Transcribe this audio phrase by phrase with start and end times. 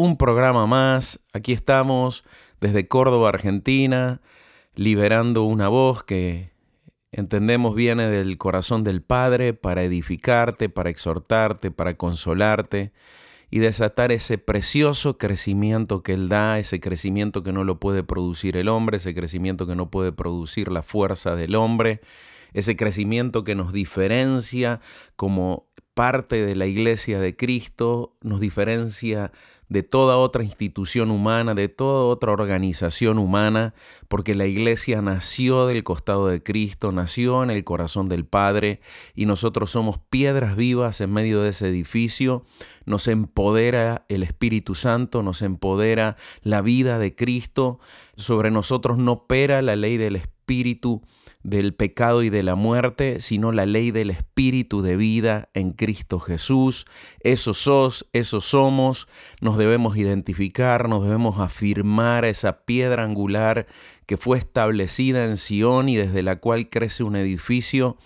[0.00, 1.20] un programa más.
[1.34, 2.24] Aquí estamos
[2.58, 4.22] desde Córdoba, Argentina,
[4.74, 6.52] liberando una voz que
[7.12, 12.92] entendemos viene del corazón del Padre para edificarte, para exhortarte, para consolarte
[13.50, 18.56] y desatar ese precioso crecimiento que Él da, ese crecimiento que no lo puede producir
[18.56, 22.00] el hombre, ese crecimiento que no puede producir la fuerza del hombre,
[22.52, 24.80] ese crecimiento que nos diferencia
[25.16, 29.32] como parte de la iglesia de Cristo, nos diferencia
[29.70, 33.72] de toda otra institución humana, de toda otra organización humana,
[34.08, 38.80] porque la iglesia nació del costado de Cristo, nació en el corazón del Padre,
[39.14, 42.44] y nosotros somos piedras vivas en medio de ese edificio.
[42.84, 47.78] Nos empodera el Espíritu Santo, nos empodera la vida de Cristo.
[48.16, 51.02] Sobre nosotros no opera la ley del Espíritu
[51.42, 56.18] del pecado y de la muerte, sino la ley del espíritu de vida en Cristo
[56.20, 56.84] Jesús.
[57.20, 59.08] Eso sos, eso somos,
[59.40, 63.66] nos debemos identificar, nos debemos afirmar esa piedra angular
[64.06, 67.96] que fue establecida en Sión y desde la cual crece un edificio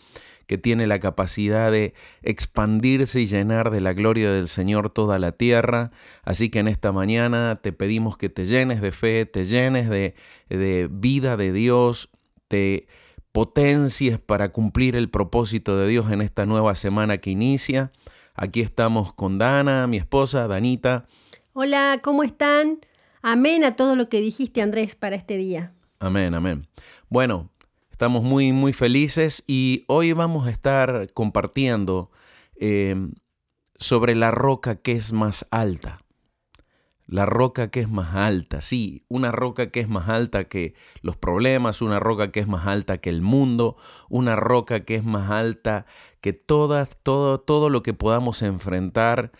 [0.46, 5.32] que tiene la capacidad de expandirse y llenar de la gloria del Señor toda la
[5.32, 5.90] tierra.
[6.22, 10.14] Así que en esta mañana te pedimos que te llenes de fe, te llenes de,
[10.48, 12.10] de vida de Dios,
[12.48, 12.86] te
[13.34, 17.90] potencias para cumplir el propósito de Dios en esta nueva semana que inicia.
[18.36, 21.08] Aquí estamos con Dana, mi esposa, Danita.
[21.52, 22.78] Hola, ¿cómo están?
[23.22, 25.74] Amén a todo lo que dijiste, Andrés, para este día.
[25.98, 26.68] Amén, amén.
[27.08, 27.50] Bueno,
[27.90, 32.12] estamos muy, muy felices y hoy vamos a estar compartiendo
[32.54, 32.94] eh,
[33.80, 36.03] sobre la roca que es más alta.
[37.14, 41.16] La roca que es más alta, sí, una roca que es más alta que los
[41.16, 43.76] problemas, una roca que es más alta que el mundo,
[44.08, 45.86] una roca que es más alta
[46.20, 46.84] que todo,
[47.38, 49.30] todo lo que podamos enfrentar.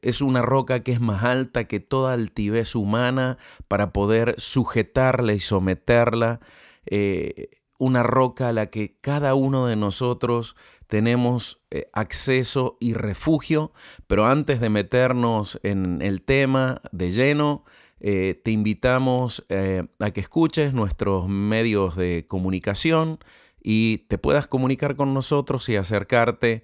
[0.00, 3.36] Es una roca que es más alta que toda altivez humana
[3.68, 6.40] para poder sujetarla y someterla.
[6.86, 10.56] Eh, una roca a la que cada uno de nosotros
[10.92, 13.72] tenemos eh, acceso y refugio,
[14.06, 17.64] pero antes de meternos en el tema de lleno,
[18.00, 23.20] eh, te invitamos eh, a que escuches nuestros medios de comunicación
[23.62, 26.62] y te puedas comunicar con nosotros y acercarte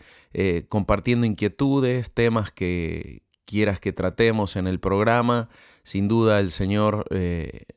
[0.69, 5.49] compartiendo inquietudes, temas que quieras que tratemos en el programa.
[5.85, 7.07] Sin duda el Señor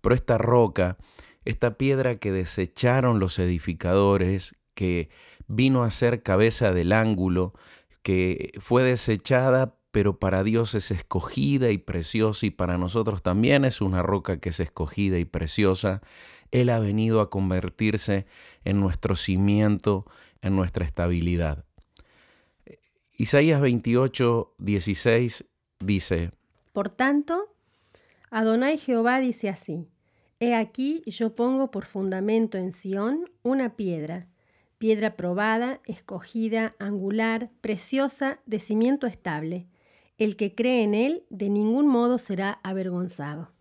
[0.00, 0.96] Pero esta roca,
[1.44, 5.10] esta piedra que desecharon los edificadores, que
[5.48, 7.54] vino a ser cabeza del ángulo,
[8.02, 13.80] que fue desechada pero para Dios es escogida y preciosa y para nosotros también es
[13.80, 16.00] una roca que es escogida y preciosa,
[16.52, 18.26] él ha venido a convertirse
[18.64, 20.06] en nuestro cimiento,
[20.42, 21.64] en nuestra estabilidad.
[23.16, 25.44] Isaías 28, 16
[25.78, 26.30] dice,
[26.72, 27.52] Por tanto,
[28.30, 29.86] Adonai Jehová dice así,
[30.38, 34.26] He aquí yo pongo por fundamento en Sión una piedra,
[34.78, 39.66] piedra probada, escogida, angular, preciosa, de cimiento estable.
[40.16, 43.52] el que cree en Él de ningún modo será avergonzado.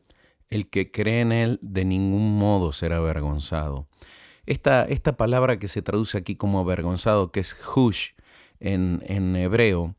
[0.50, 3.88] El que cree en Él de ningún modo será avergonzado.
[4.46, 8.14] Esta, esta palabra que se traduce aquí como avergonzado, que es hush
[8.60, 9.96] en, hebreo,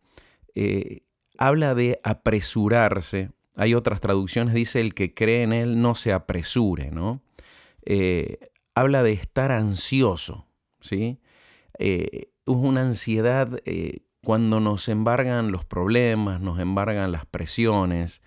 [0.55, 1.05] eh,
[1.38, 3.31] habla de apresurarse.
[3.56, 7.23] Hay otras traducciones, dice el que cree en Él no se apresure, ¿no?
[7.85, 10.47] Eh, habla de estar ansioso,
[10.81, 11.20] ¿sí?
[11.79, 13.61] Eh, es una ansiedad
[14.23, 18.23] cuando nos embargan los problemas, nos embargan las presiones,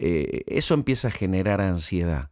[0.00, 2.30] eh, eso empieza a generar ansiedad.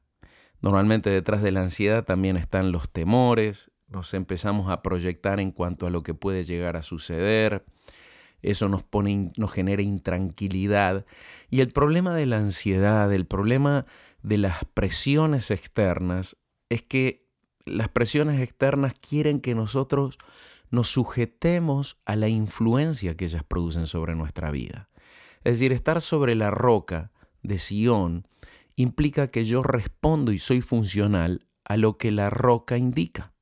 [0.60, 5.86] Normalmente detrás de la ansiedad también están los temores, nos empezamos a proyectar en cuanto
[5.86, 7.64] a lo que puede llegar a suceder,
[8.42, 11.04] eso nos pone, nos genera intranquilidad.
[11.50, 13.86] Y el problema de la ansiedad, el problema
[14.22, 16.36] de las presiones externas,
[16.68, 17.26] es que
[17.64, 20.18] las presiones externas quieren que nosotros
[20.70, 24.88] nos sujetemos a la influencia que ellas producen sobre nuestra vida.
[25.42, 27.12] Es decir, estar sobre la roca
[27.46, 28.26] de Sion
[28.76, 33.32] implica que yo respondo y soy funcional a lo que la roca indica.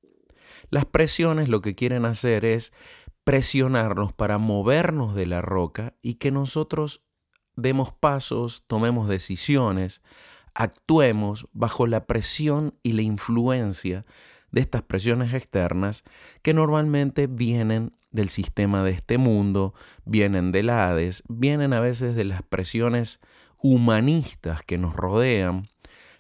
[0.70, 2.72] Las presiones lo que quieren hacer es
[3.24, 7.02] presionarnos para movernos de la roca y que nosotros
[7.56, 10.02] demos pasos, tomemos decisiones,
[10.54, 14.04] actuemos bajo la presión y la influencia
[14.50, 16.04] de estas presiones externas
[16.42, 19.74] que normalmente vienen del sistema de este mundo,
[20.04, 23.20] vienen del Hades, vienen a veces de las presiones
[23.64, 25.70] humanistas que nos rodean,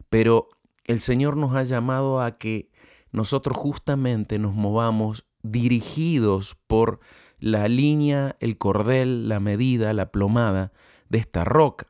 [0.08, 0.48] pero
[0.86, 2.70] el Señor nos ha llamado a que
[3.12, 7.00] nosotros justamente nos movamos dirigidos por
[7.40, 10.72] la línea, el cordel, la medida, la plomada
[11.10, 11.86] de esta roca.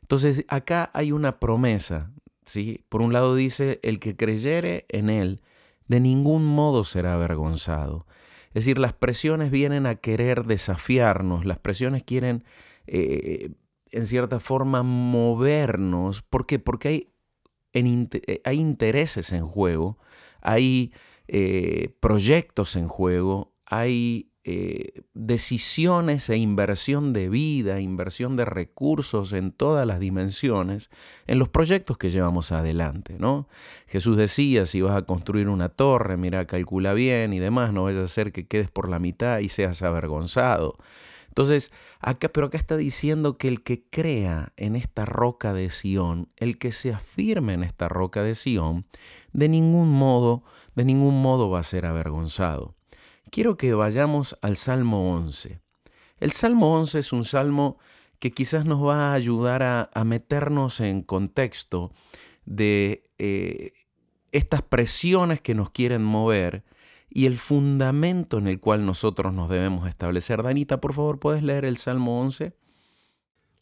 [0.00, 2.10] Entonces acá hay una promesa,
[2.44, 2.84] ¿sí?
[2.88, 5.42] Por un lado dice, el que creyere en Él,
[5.86, 8.04] de ningún modo será avergonzado.
[8.48, 12.42] Es decir, las presiones vienen a querer desafiarnos, las presiones quieren,
[12.88, 13.50] eh,
[13.92, 16.22] en cierta forma, movernos.
[16.22, 16.58] ¿Por qué?
[16.58, 17.12] Porque hay,
[17.72, 19.98] eh, hay intereses en juego,
[20.40, 20.92] hay
[21.28, 29.52] eh, proyectos en juego, hay eh, decisiones e inversión de vida, inversión de recursos en
[29.52, 30.90] todas las dimensiones,
[31.28, 33.46] en los proyectos que llevamos adelante, ¿no?
[33.86, 38.02] Jesús decía, si vas a construir una torre, mira, calcula bien y demás, no vayas
[38.02, 40.76] a hacer que quedes por la mitad y seas avergonzado.
[41.32, 41.72] Entonces,
[42.32, 46.72] pero acá está diciendo que el que crea en esta roca de Sión, el que
[46.72, 48.86] se afirme en esta roca de Sión,
[49.32, 50.44] de ningún modo,
[50.74, 52.74] de ningún modo va a ser avergonzado
[53.32, 55.58] quiero que vayamos al Salmo 11.
[56.20, 57.78] El Salmo 11 es un salmo
[58.20, 61.92] que quizás nos va a ayudar a, meternos en contexto
[62.44, 63.72] de eh,
[64.30, 66.62] estas presiones que nos quieren mover
[67.14, 70.42] y el fundamento en el cual nosotros nos debemos establecer.
[70.42, 72.54] Danita, por favor, ¿puedes leer el Salmo 11?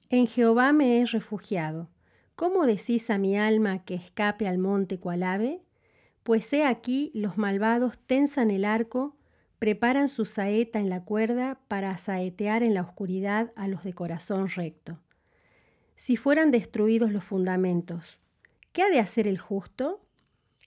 [0.08, 1.88] En Jehová me he refugiado.
[2.36, 5.62] ¿Cómo decís a mi alma que escape al monte cual ave?
[6.22, 9.16] Pues he aquí los malvados tensan el arco,
[9.58, 14.48] preparan su saeta en la cuerda para saetear en la oscuridad a los de corazón
[14.48, 14.98] recto.
[15.96, 18.20] Si fueran destruidos los fundamentos,
[18.72, 20.00] ¿qué ha de hacer el justo?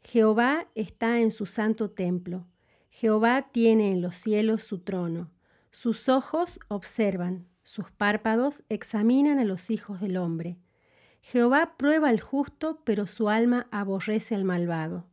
[0.03, 2.45] Jehová está en su santo templo.
[2.93, 5.31] Jehová tiene en los cielos su trono.
[5.71, 10.57] Sus ojos observan, sus párpados examinan a los hijos del hombre.
[11.21, 15.07] Jehová prueba al justo, pero su alma aborrece al malvado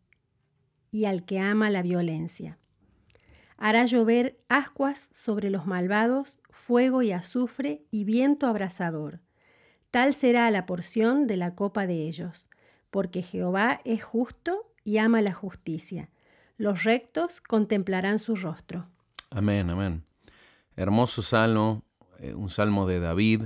[0.90, 2.58] y al que ama la violencia
[3.60, 9.20] hará llover ascuas sobre los malvados, fuego y azufre y viento abrasador.
[9.90, 12.48] Tal será la porción de la copa de ellos,
[12.90, 16.08] porque Jehová es justo y ama la justicia.
[16.60, 18.86] Los rectos contemplarán su rostro.
[19.30, 20.04] Amén, amén.
[20.76, 21.86] Hermoso salmo,
[22.18, 23.44] eh, un salmo de David.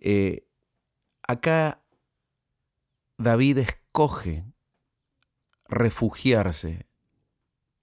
[0.00, 0.46] Eh,
[1.28, 1.82] acá
[3.18, 4.46] David escoge
[5.68, 6.86] refugiarse,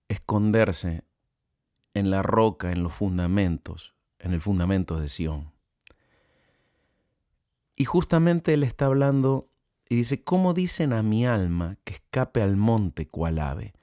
[0.08, 1.04] esconderse
[1.94, 5.54] en la roca, en los fundamentos, en el fundamento de Sión.
[7.76, 9.52] Y justamente él está hablando
[9.88, 13.76] y dice, ¿cómo dicen a mi alma que escape al monte cual ave?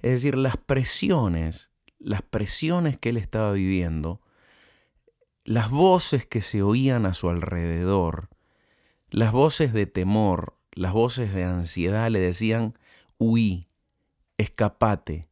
[0.00, 4.20] Es decir, las presiones, las presiones que él estaba viviendo,
[5.44, 8.28] las voces que se oían a su alrededor,
[9.10, 12.78] las voces de temor, las voces de ansiedad le decían,
[13.18, 13.68] huí,
[14.36, 15.28] escapate,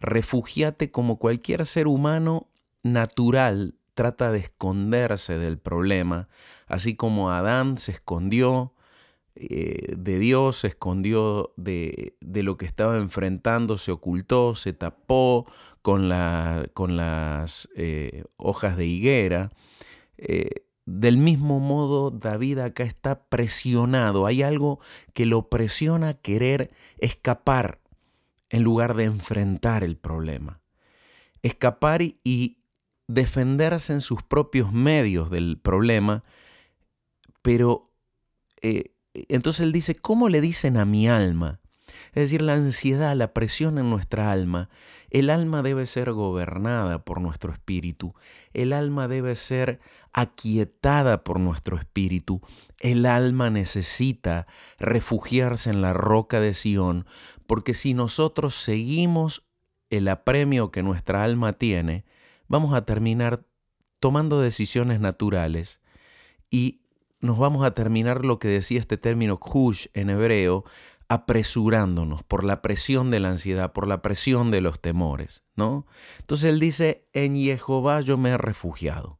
[0.00, 2.48] refugiate como cualquier ser humano
[2.82, 6.28] natural trata de esconderse del problema,
[6.66, 8.71] así como Adán se escondió
[9.34, 15.46] eh, de Dios, se escondió de, lo que estaba enfrentando, se ocultó, se tapó
[15.80, 19.50] con, la, con las eh, hojas de higuera.
[20.18, 24.26] Eh, del mismo modo, David acá está presionado.
[24.26, 24.80] Hay algo
[25.14, 27.80] que lo presiona a querer escapar
[28.50, 30.60] en lugar de enfrentar el problema.
[31.42, 32.58] Escapar y
[33.06, 36.22] defenderse en sus propios medios del problema,
[37.40, 37.90] pero
[39.14, 41.60] entonces él dice, ¿cómo le dicen a mi alma?
[42.14, 44.68] Es decir, la ansiedad, la presión en nuestra alma.
[45.10, 48.14] El alma debe ser gobernada por nuestro espíritu.
[48.52, 49.80] El alma debe ser
[50.12, 52.42] aquietada por nuestro espíritu.
[52.80, 54.46] El alma necesita
[54.78, 57.06] refugiarse en la roca de Sión,
[57.46, 59.44] porque si nosotros seguimos
[59.90, 62.04] el apremio que nuestra alma tiene,
[62.48, 63.44] vamos a terminar
[64.00, 65.80] tomando decisiones naturales
[66.50, 66.81] y
[67.22, 70.64] nos vamos a terminar lo que decía este término kush en hebreo,
[71.08, 75.86] apresurándonos por la presión de la ansiedad, por la presión de los temores, ¿no?
[76.18, 79.18] Entonces él dice, en Jehová yo me he refugiado.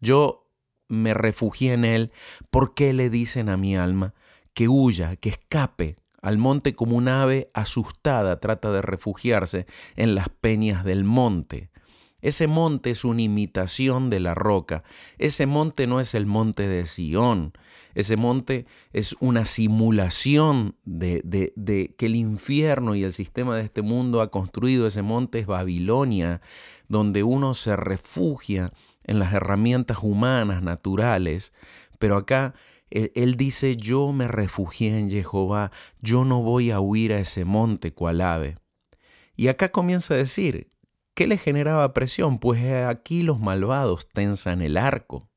[0.00, 0.48] Yo
[0.88, 2.12] me refugié en él.
[2.50, 4.14] ¿Por qué le dicen a mi alma
[4.54, 9.66] que huya, que escape al monte como un ave asustada trata de refugiarse
[9.96, 11.70] en las peñas del monte?
[12.22, 14.82] Ese monte es una imitación de la roca.
[15.18, 17.52] Ese monte no es el monte de Sión.
[17.94, 21.22] Ese monte es una simulación de,
[21.96, 24.86] que el infierno y el sistema de este mundo ha construido.
[24.86, 26.40] Ese monte es Babilonia,
[26.88, 28.72] donde uno se refugia
[29.04, 31.52] en las herramientas humanas, naturales.
[31.98, 32.54] Pero acá
[32.90, 35.70] él, él, dice, yo me refugié en Jehová,
[36.00, 38.56] yo no voy a huir a ese monte cual ave.
[39.36, 40.70] Y acá comienza a decir,
[41.16, 42.38] ¿Qué le generaba presión?
[42.38, 45.30] Pues aquí los malvados tensan el arco.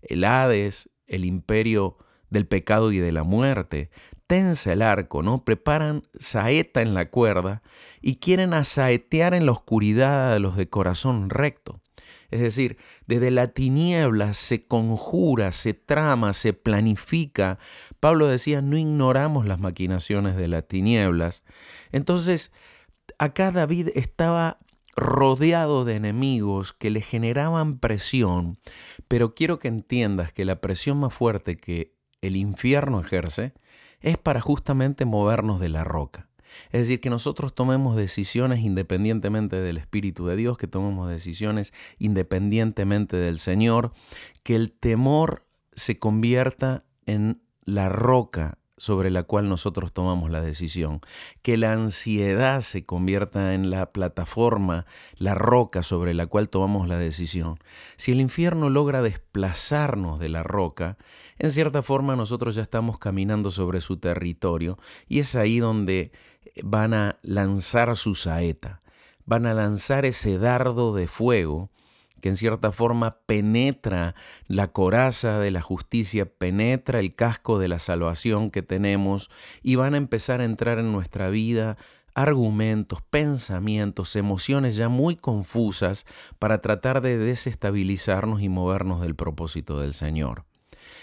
[0.00, 1.98] El Hades, el imperio
[2.30, 3.90] del pecado y de la muerte,
[4.26, 5.44] tensa el arco, ¿no?
[5.44, 7.62] Preparan saeta en la cuerda
[8.00, 11.82] y quieren asaetear en la oscuridad a los de corazón recto.
[12.30, 17.58] Es decir, desde la tiniebla se conjura, se trama, se planifica.
[18.00, 21.44] Pablo decía, no ignoramos las maquinaciones de las tinieblas.
[21.92, 22.52] Entonces,
[23.18, 24.56] acá David estaba
[24.96, 28.58] rodeado de enemigos que le generaban presión,
[29.08, 33.54] pero quiero que entiendas que la presión más fuerte que el infierno ejerce
[34.00, 36.28] es para justamente movernos de la roca.
[36.70, 43.16] Es decir, que nosotros tomemos decisiones independientemente del Espíritu de Dios, que tomemos decisiones independientemente
[43.16, 43.92] del Señor,
[44.42, 51.00] que el temor se convierta en la roca sobre la cual nosotros tomamos la decisión,
[51.40, 54.84] que la ansiedad se convierta en la plataforma,
[55.16, 57.58] la roca sobre la cual tomamos la decisión.
[57.96, 60.98] Si el infierno logra desplazarnos de la roca,
[61.38, 66.12] en cierta forma nosotros ya estamos caminando sobre su territorio y es ahí donde
[66.62, 68.80] van a lanzar su saeta,
[69.24, 71.70] van a lanzar ese dardo de fuego
[72.24, 74.14] que en cierta forma penetra
[74.46, 79.28] la coraza de la justicia, penetra el casco de la salvación que tenemos
[79.62, 81.76] y van a empezar a entrar en nuestra vida
[82.14, 86.06] argumentos, pensamientos, emociones ya muy confusas
[86.38, 90.46] para tratar de desestabilizarnos y movernos del propósito del Señor.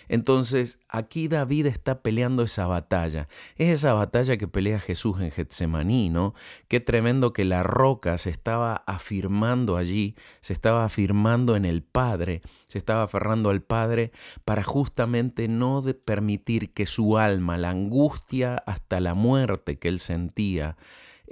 [0.09, 3.27] Entonces, aquí David está peleando esa batalla.
[3.55, 6.33] Es esa batalla que pelea Jesús en Getsemaní, ¿no?
[6.67, 12.41] Qué tremendo que la roca se estaba afirmando allí, se estaba afirmando en el Padre,
[12.65, 14.11] se estaba aferrando al Padre
[14.45, 20.77] para justamente no permitir que su alma, la angustia hasta la muerte que él sentía,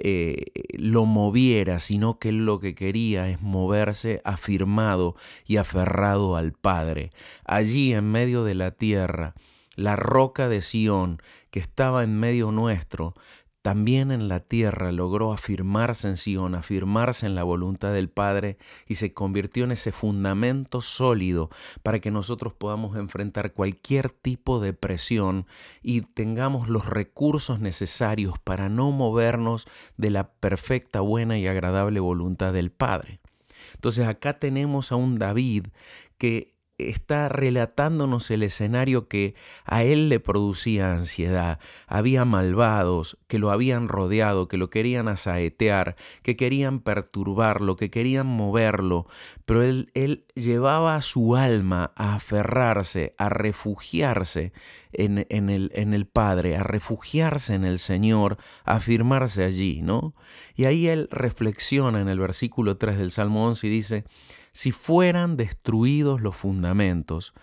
[0.02, 5.14] eh, lo moviera, sino que él lo que quería es moverse afirmado
[5.46, 7.10] y aferrado al Padre.
[7.44, 9.34] Allí en medio de la tierra,
[9.76, 13.14] la roca de Sión, que estaba en medio nuestro,
[13.62, 18.94] también en la tierra logró afirmarse en Sion, afirmarse en la voluntad del Padre y
[18.94, 21.50] se convirtió en ese fundamento sólido
[21.82, 25.46] para que nosotros podamos enfrentar cualquier tipo de presión
[25.82, 32.52] y tengamos los recursos necesarios para no movernos de la perfecta, buena y agradable voluntad
[32.52, 33.20] del Padre.
[33.74, 35.66] Entonces acá tenemos a un David
[36.16, 39.34] que está relatándonos el escenario que
[39.64, 41.58] a él le producía ansiedad.
[41.86, 48.26] Había malvados que lo habían rodeado, que lo querían asaetear, que querían perturbarlo, que querían
[48.26, 49.06] moverlo,
[49.44, 54.52] pero él, él llevaba a su alma a aferrarse, a refugiarse
[54.92, 60.14] en, en, el, en el Padre, a refugiarse en el Señor, a afirmarse allí, ¿no?
[60.54, 64.04] Y ahí él reflexiona en el versículo 3 del Salmo 11 y dice,
[64.52, 67.34] si fueran destruidos los fundamentos,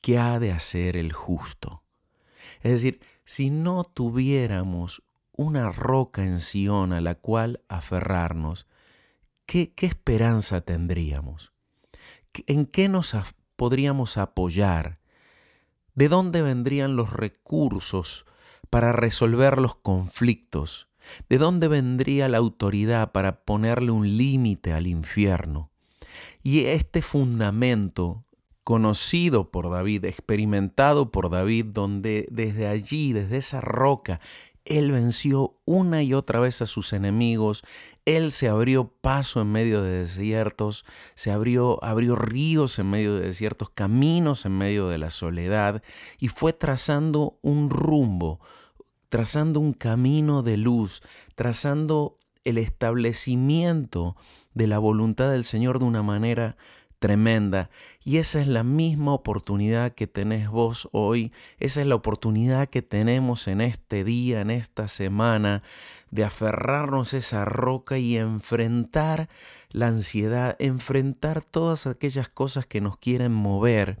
[0.00, 1.82] ¿qué ha de hacer el justo?
[2.60, 5.02] Es decir, si no tuviéramos
[5.32, 8.66] una roca en Sion a la cual aferrarnos,
[9.46, 11.52] ¿qué, qué esperanza tendríamos?
[12.46, 13.14] ¿En qué nos
[13.56, 15.00] podríamos apoyar?
[15.94, 18.26] ¿De dónde vendrían los recursos
[18.70, 20.88] para resolver los conflictos?
[21.28, 25.70] ¿De dónde vendría la autoridad para ponerle un límite al infierno?
[26.42, 28.24] Y este fundamento
[28.64, 34.20] conocido por David, experimentado por David, donde desde allí, desde esa roca,
[34.64, 37.62] él venció una y otra vez a sus enemigos,
[38.06, 43.26] Él se abrió paso en medio de desiertos, se abrió, abrió ríos en medio de
[43.26, 45.82] desiertos, caminos en medio de la soledad,
[46.18, 48.40] y fue trazando un rumbo,
[49.10, 51.02] trazando un camino de luz,
[51.34, 54.16] trazando el establecimiento
[54.54, 56.56] de la voluntad del Señor de una manera
[57.04, 57.68] tremenda.
[58.02, 62.80] Y esa es la misma oportunidad que tenés vos hoy, esa es la oportunidad que
[62.80, 65.62] tenemos en este día, en esta semana,
[66.10, 69.28] de aferrarnos a esa roca y enfrentar
[69.68, 73.98] la ansiedad, enfrentar todas aquellas cosas que nos quieren mover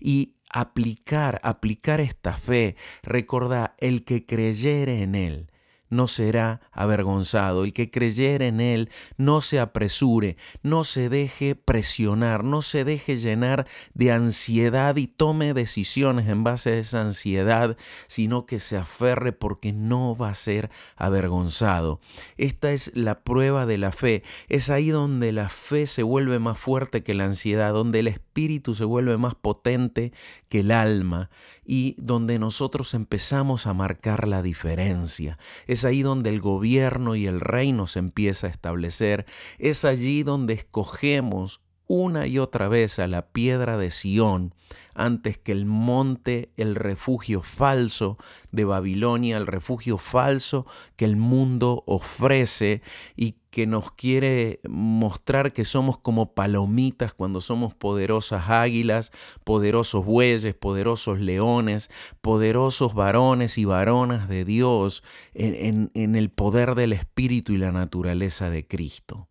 [0.00, 2.76] y aplicar, aplicar esta fe.
[3.02, 5.47] Recordá, el que creyere en Él
[5.90, 7.64] no será avergonzado.
[7.64, 13.16] El que creyere en Él no se apresure, no se deje presionar, no se deje
[13.16, 17.76] llenar de ansiedad y tome decisiones en base a esa ansiedad,
[18.06, 22.00] sino que se aferre porque no va a ser avergonzado.
[22.36, 24.22] Esta es la prueba de la fe.
[24.48, 28.27] Es ahí donde la fe se vuelve más fuerte que la ansiedad, donde el espíritu
[28.74, 30.12] se vuelve más potente
[30.48, 31.28] que el alma
[31.64, 35.38] y donde nosotros empezamos a marcar la diferencia.
[35.66, 39.26] Es ahí donde el gobierno y el reino se empieza a establecer.
[39.58, 44.54] Es allí donde escogemos una y otra vez a la piedra de Sión
[44.94, 48.18] antes que el monte, el refugio falso
[48.50, 50.66] de Babilonia, el refugio falso
[50.96, 52.82] que el mundo ofrece
[53.16, 59.10] y que nos quiere mostrar que somos como palomitas cuando somos poderosas águilas,
[59.44, 66.92] poderosos bueyes, poderosos leones, poderosos varones y varonas de Dios en, en, el poder del
[66.92, 69.28] Espíritu y la naturaleza de Cristo.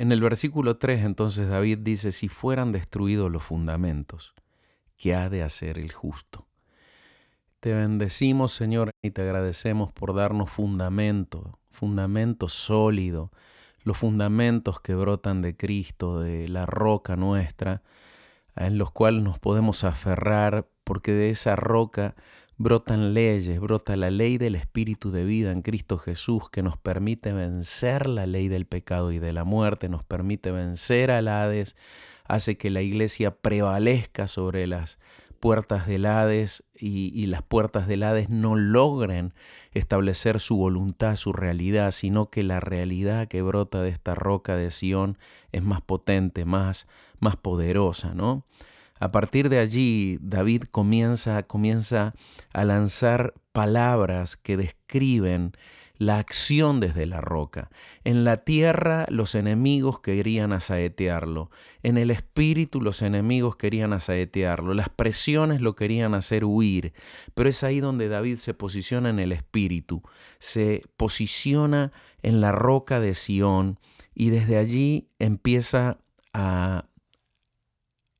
[0.00, 4.32] En el versículo 3 entonces David dice, si fueran destruidos los fundamentos,
[4.96, 6.46] ¿qué ha de hacer el justo?
[7.58, 13.32] Te bendecimos Señor y te agradecemos por darnos fundamento, fundamento sólido,
[13.82, 17.82] los fundamentos que brotan de Cristo, de la roca nuestra,
[18.54, 22.14] en los cuales nos podemos aferrar, porque de esa roca
[22.58, 27.32] brotan leyes, brota la ley del Espíritu de vida en Cristo Jesús que nos permite
[27.32, 31.76] vencer la ley del pecado y de la muerte, nos permite vencer al Hades,
[32.24, 34.98] hace que la iglesia prevalezca sobre las
[35.38, 39.34] puertas del Hades y, las puertas del Hades no logren
[39.72, 44.72] establecer su voluntad, su realidad, sino que la realidad que brota de esta roca de
[44.72, 45.16] Sión
[45.52, 46.88] es más potente, más,
[47.20, 48.44] más poderosa, ¿no?
[49.00, 52.14] A partir de allí, David comienza, comienza
[52.52, 55.52] a lanzar palabras que describen
[55.98, 57.70] la acción desde la roca.
[58.04, 61.50] En la tierra los enemigos querían asaetearlo,
[61.82, 66.92] en el espíritu los enemigos querían asaetearlo, las presiones lo querían hacer huir,
[67.34, 70.02] pero es ahí donde David se posiciona en el espíritu,
[70.38, 73.80] se posiciona en la roca de Sión
[74.14, 75.98] y desde allí empieza
[76.32, 76.84] a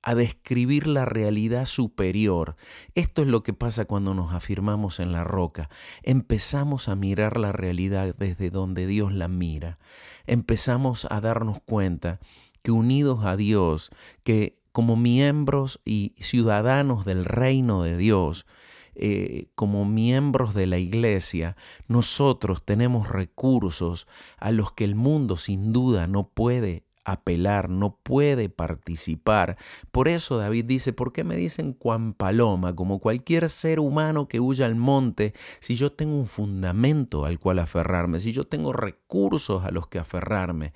[0.03, 2.57] a describir la realidad superior.
[2.95, 5.69] Esto es lo que pasa cuando nos afirmamos en la roca.
[6.03, 9.79] Empezamos a mirar la realidad desde donde Dios la mira.
[10.27, 12.21] Empezamos a darnos cuenta
[12.63, 13.91] que unidos a Dios,
[14.23, 18.47] que como miembros y ciudadanos del reino de Dios,
[18.95, 21.57] eh, como miembros de la iglesia,
[21.87, 24.09] nosotros tenemos recursos
[24.39, 29.57] a los que el mundo sin duda no puede apelar, no puede participar.
[29.90, 32.75] Por eso David dice, ¿por qué me dicen cuan paloma?
[32.75, 37.59] Como cualquier ser humano que huya al monte, si yo tengo un fundamento al cual
[37.59, 40.73] aferrarme, si yo tengo recursos a los que aferrarme.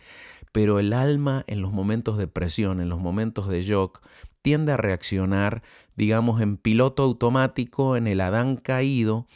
[0.52, 4.00] Pero el alma en los momentos de presión, en los momentos de shock,
[4.42, 5.62] tiende a reaccionar,
[5.96, 9.26] digamos, en piloto automático, en el Adán caído,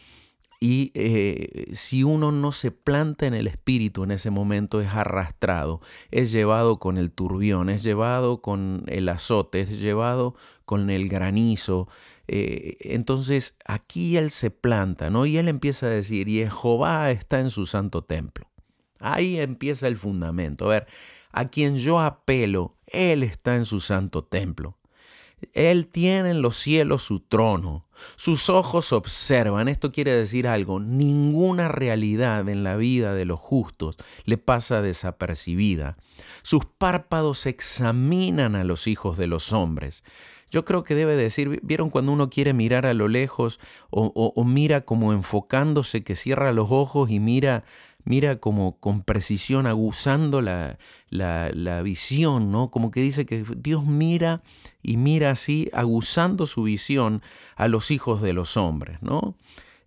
[0.61, 5.81] y eh, si uno no se planta en el espíritu en ese momento es arrastrado,
[6.11, 11.89] es llevado con el turbión, es llevado con el azote, es llevado con el granizo.
[12.27, 15.27] Eh, entonces aquí él se planta, ¿no?
[15.27, 18.49] Y él empieza a decir, y Jehová está en su santo templo.
[18.99, 20.67] Ahí empieza el fundamento.
[20.67, 20.87] A ver,
[21.33, 24.79] a quien yo apelo, él está en su santo templo.
[25.53, 27.87] Él tiene en los cielos su trono.
[28.17, 29.69] Sus ojos observan.
[29.69, 30.81] Esto quiere decir algo.
[30.81, 35.99] Ninguna realidad en la vida de los justos le pasa desapercibida.
[36.43, 40.05] Sus párpados examinan a los hijos de los hombres.
[40.51, 43.59] Yo creo que debe decir, ¿vieron cuando uno quiere mirar a lo lejos
[43.91, 47.65] o, mira como enfocándose, que cierra los ojos y mira
[48.07, 50.79] mira como con precisión, aguzando la,
[51.11, 52.71] la, visión, ¿no?
[52.71, 54.43] Como que dice que Dios mira
[54.83, 57.21] y mira así, aguzando su visión
[57.57, 59.37] a los hijos de los hombres, ¿no?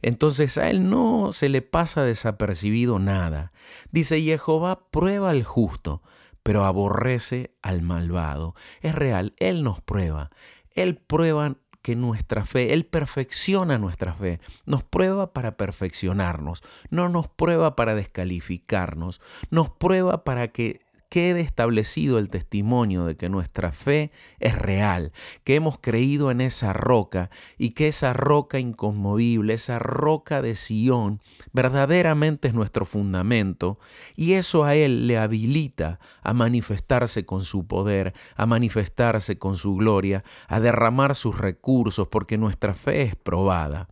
[0.02, 3.52] Entonces a él no se le pasa desapercibido nada.
[3.92, 6.02] Dice, Jehová prueba al justo,
[6.44, 8.54] pero aborrece al malvado.
[8.82, 10.30] Es real, Él nos prueba.
[10.72, 17.28] Él prueba que nuestra fe, Él perfecciona nuestra fe, nos prueba para perfeccionarnos, no nos
[17.28, 24.12] prueba para descalificarnos, nos prueba para que quede establecido el testimonio de que nuestra fe
[24.40, 25.12] es real,
[25.44, 31.22] que hemos creído en esa roca y que esa roca inconmovible, esa roca de Sión,
[31.52, 33.80] verdaderamente es nuestro fundamento
[34.16, 39.76] y eso a Él le habilita a manifestarse con su poder, a manifestarse con su
[39.76, 43.90] gloria, a derramar sus recursos porque nuestra fe es probada.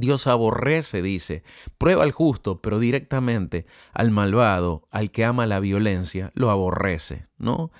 [0.00, 1.42] Dios aborrece, dice,
[1.78, 7.70] prueba al justo, pero directamente al malvado, al que ama la violencia, lo aborrece, ¿no?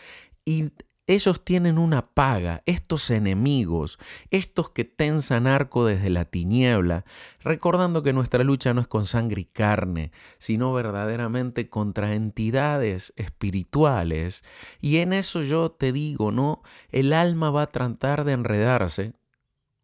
[0.44, 0.70] Y
[1.08, 3.98] ellos tienen una paga, estos enemigos,
[4.30, 7.06] estos que tensan arco desde la tiniebla,
[7.40, 14.44] recordando que nuestra lucha no es con sangre y carne, sino verdaderamente contra entidades espirituales.
[14.82, 16.62] Y en eso yo te digo, ¿no?
[16.90, 19.14] El alma va a tratar de enredarse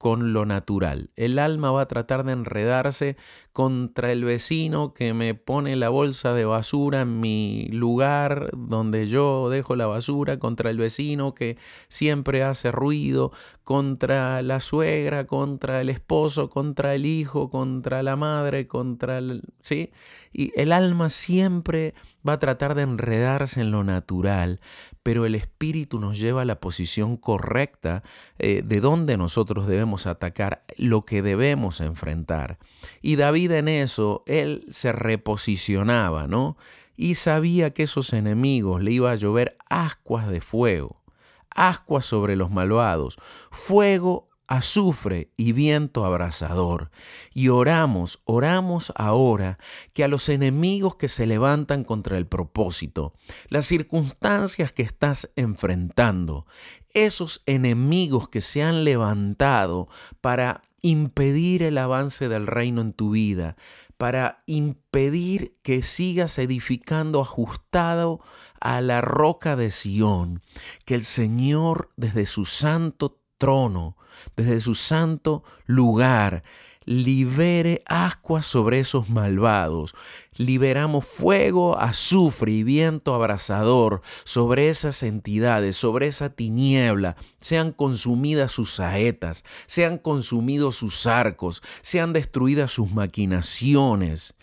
[0.05, 1.09] con lo natural.
[1.17, 3.17] El alma va a tratar de enredarse
[3.55, 9.49] contra el vecino que me pone la bolsa de basura en mi lugar donde yo
[9.49, 11.57] dejo la basura, contra el vecino que
[11.89, 18.67] siempre hace ruido, contra la suegra, contra el esposo, contra el hijo, contra la madre,
[18.67, 19.41] contra el...
[19.63, 19.91] ¿sí?
[20.35, 21.95] Y el alma siempre
[22.27, 24.61] va a tratar de enredarse en lo natural,
[25.03, 28.03] pero el espíritu nos lleva a la posición correcta
[28.39, 32.59] eh, de donde nosotros debemos atacar, lo que debemos enfrentar.
[33.03, 36.57] Y David en eso, él se reposicionaba, ¿no?
[36.97, 41.03] Y sabía que esos enemigos le iba a llover ascuas de fuego,
[41.51, 43.19] ascuas sobre los malvados,
[43.51, 46.91] fuego azufre y viento abrasador.
[47.33, 49.59] Y oramos, oramos ahora
[49.93, 53.15] que a los enemigos que se levantan contra el propósito,
[53.49, 56.47] las circunstancias que estás enfrentando,
[56.93, 59.89] esos enemigos que se han levantado
[60.21, 63.57] para impedir el avance del reino en tu vida,
[63.97, 68.21] para impedir que sigas edificando ajustado
[68.61, 70.43] a la roca de Sión,
[70.85, 73.97] que el Señor desde su santo trono,
[74.37, 76.43] desde su santo lugar,
[76.85, 79.95] libere ascuas sobre esos malvados.
[80.37, 87.17] Liberamos fuego, azufre y viento abrasador sobre esas entidades, sobre esa tiniebla.
[87.39, 94.35] Sean consumidas sus saetas, sean consumidos sus arcos, sean destruidas sus maquinaciones.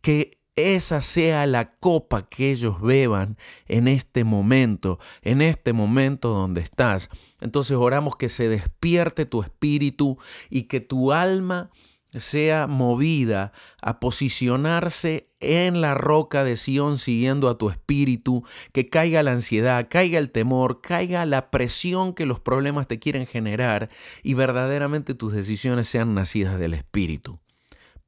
[0.00, 6.60] Que esa sea la copa que ellos beban en este momento, en este momento donde
[6.60, 7.08] estás.
[7.40, 10.18] Entonces oramos que se despierte tu espíritu
[10.50, 11.70] y que tu alma
[12.12, 19.22] sea movida a posicionarse en la roca de Sión siguiendo a tu espíritu, que caiga
[19.22, 23.90] la ansiedad, caiga el temor, caiga la presión que los problemas te quieren generar
[24.22, 27.38] y verdaderamente tus decisiones sean nacidas del espíritu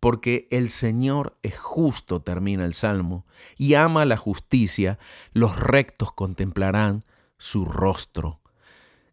[0.00, 4.98] porque el Señor es justo, termina el Salmo, y ama la justicia,
[5.32, 7.04] los rectos contemplarán
[7.38, 8.40] su rostro.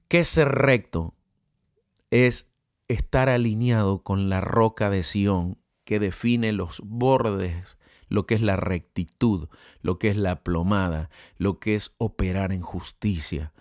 [0.08, 1.14] ¿Qué ser recto?
[2.10, 2.50] Es
[2.88, 8.56] estar alineado con la roca de Sión que define los bordes, lo que es la
[8.56, 9.50] rectitud,
[9.82, 13.52] lo que es la plomada, lo que es operar en justicia.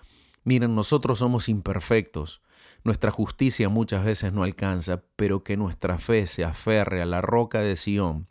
[0.44, 2.40] Miren, nosotros somos imperfectos,
[2.84, 7.60] nuestra justicia muchas veces no alcanza, pero que nuestra fe se aferre a la roca
[7.60, 8.28] de Sión.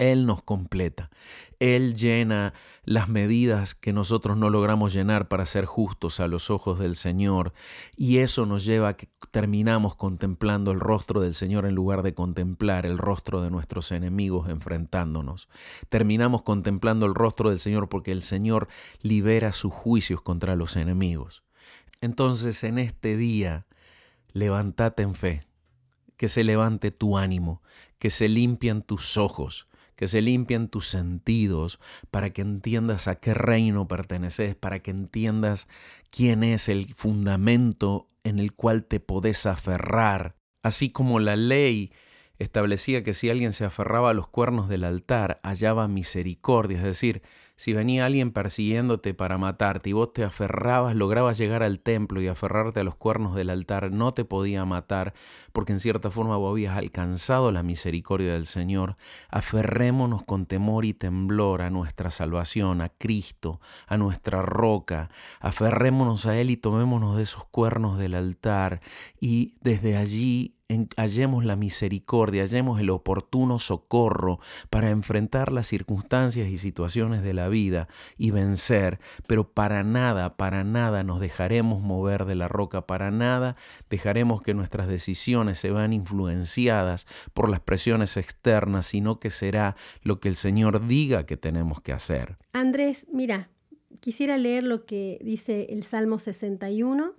[0.00, 1.10] Él nos completa.
[1.58, 6.78] Él llena las medidas que nosotros no logramos llenar para ser justos a los ojos
[6.78, 7.52] del Señor.
[7.98, 12.14] Y eso nos lleva a que terminamos contemplando el rostro del Señor en lugar de
[12.14, 15.50] contemplar el rostro de nuestros enemigos enfrentándonos.
[15.90, 18.68] Terminamos contemplando el rostro del Señor porque el Señor
[19.02, 21.42] libera sus juicios contra los enemigos.
[22.00, 23.66] Entonces en este día,
[24.32, 25.46] levántate en fe,
[26.16, 27.62] que se levante tu ánimo,
[27.98, 31.78] que se limpian tus ojos, que se limpien tus sentidos
[32.10, 35.68] para que entiendas a qué reino perteneces, para que entiendas
[36.10, 41.92] quién es el fundamento en el cual te podés aferrar, así como la ley
[42.40, 47.22] establecía que si alguien se aferraba a los cuernos del altar, hallaba misericordia, es decir,
[47.60, 52.26] si venía alguien persiguiéndote para matarte y vos te aferrabas, lograbas llegar al templo y
[52.26, 55.12] aferrarte a los cuernos del altar, no te podía matar,
[55.52, 58.96] porque en cierta forma vos habías alcanzado la misericordia del Señor.
[59.28, 65.10] Aferrémonos con temor y temblor a nuestra salvación, a Cristo, a nuestra roca.
[65.40, 68.80] Aferrémonos a Él y tomémonos de esos cuernos del altar
[69.20, 70.56] y desde allí
[70.96, 77.48] hallemos la misericordia, hallemos el oportuno socorro para enfrentar las circunstancias y situaciones de la
[77.48, 83.10] vida y vencer, pero para nada, para nada nos dejaremos mover de la roca, para
[83.10, 83.56] nada
[83.88, 90.20] dejaremos que nuestras decisiones se vean influenciadas por las presiones externas, sino que será lo
[90.20, 92.36] que el Señor diga que tenemos que hacer.
[92.52, 93.50] Andrés, mira,
[94.00, 97.14] quisiera leer lo que dice el Salmo 61.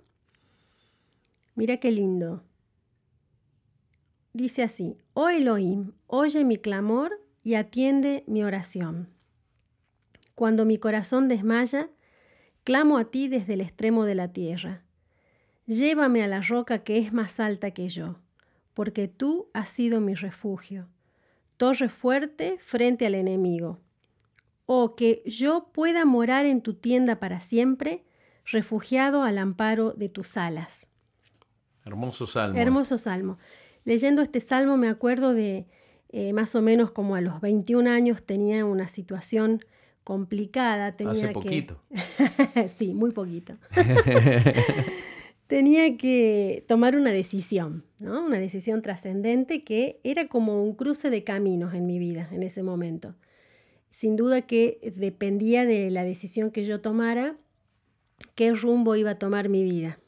[1.54, 2.42] Mira qué lindo.
[4.32, 9.08] Dice así, oh Elohim, oye mi clamor y atiende mi oración.
[10.34, 11.90] Cuando mi corazón desmaya,
[12.64, 14.82] clamo a ti desde el extremo de la tierra.
[15.66, 18.16] Llévame a la roca que es más alta que yo,
[18.74, 20.88] porque tú has sido mi refugio,
[21.56, 23.78] torre fuerte frente al enemigo.
[24.66, 28.04] Oh, que yo pueda morar en tu tienda para siempre,
[28.46, 30.86] refugiado al amparo de tus alas.
[31.84, 32.58] Hermoso salmo.
[32.58, 33.38] Hermoso salmo.
[33.84, 35.66] Leyendo este salmo me acuerdo de
[36.10, 39.64] eh, más o menos como a los 21 años tenía una situación
[40.04, 40.96] complicada.
[40.96, 41.80] Tenía Hace poquito.
[42.76, 43.54] sí, muy poquito.
[45.46, 48.24] tenía que tomar una decisión, ¿no?
[48.24, 52.62] Una decisión trascendente que era como un cruce de caminos en mi vida en ese
[52.62, 53.14] momento.
[53.90, 57.36] Sin duda que dependía de la decisión que yo tomara,
[58.34, 59.98] qué rumbo iba a tomar mi vida.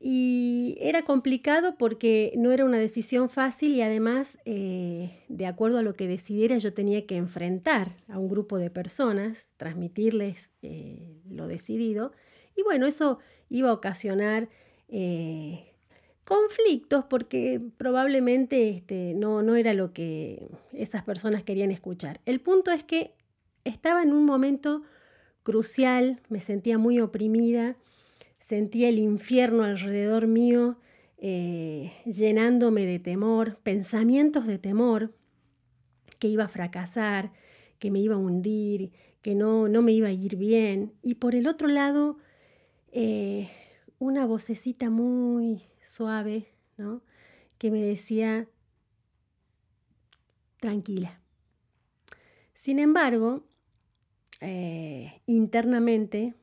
[0.00, 5.82] Y era complicado porque no era una decisión fácil y además, eh, de acuerdo a
[5.82, 11.48] lo que decidiera, yo tenía que enfrentar a un grupo de personas, transmitirles eh, lo
[11.48, 12.12] decidido.
[12.54, 13.18] Y bueno, eso
[13.50, 14.48] iba a ocasionar
[14.88, 15.72] eh,
[16.24, 22.20] conflictos porque probablemente este, no, no era lo que esas personas querían escuchar.
[22.24, 23.14] El punto es que
[23.64, 24.82] estaba en un momento
[25.42, 27.76] crucial, me sentía muy oprimida
[28.48, 30.78] Sentía el infierno alrededor mío
[31.18, 35.14] eh, llenándome de temor, pensamientos de temor,
[36.18, 37.30] que iba a fracasar,
[37.78, 40.94] que me iba a hundir, que no, no me iba a ir bien.
[41.02, 42.16] Y por el otro lado,
[42.90, 43.50] eh,
[43.98, 46.46] una vocecita muy suave,
[46.78, 47.02] ¿no?
[47.58, 48.48] Que me decía,
[50.58, 51.20] tranquila.
[52.54, 53.44] Sin embargo,
[54.40, 56.34] eh, internamente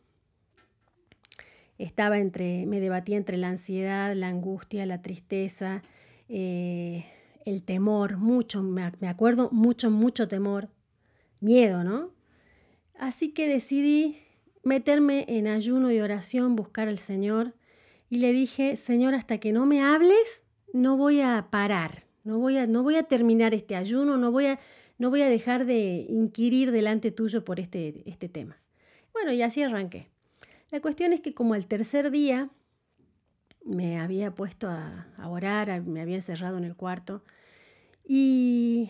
[1.78, 5.84] estaba entre, me debatía entre la ansiedad, la angustia, la tristeza,
[6.30, 7.06] eh,
[7.46, 10.70] el temor, mucho, me, acuerdo, mucho, mucho temor,
[11.40, 12.12] miedo, ¿no?
[12.98, 14.18] Así que decidí
[14.64, 17.54] meterme en ayuno y oración, buscar al Señor,
[18.10, 20.42] y le dije, Señor, hasta que no me hables,
[20.74, 24.48] no voy a parar, no voy a, no voy a terminar este ayuno, no voy
[24.48, 24.60] a,
[24.98, 28.58] no voy a dejar de inquirir delante tuyo por este, este tema.
[29.14, 30.15] Bueno, y así arranqué.
[30.72, 32.50] La cuestión es que como al tercer día
[33.64, 37.24] me había puesto a, orar, me había encerrado en el cuarto
[38.08, 38.90] y